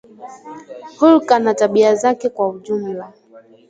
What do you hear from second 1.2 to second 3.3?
na tabia zake kwa ujumla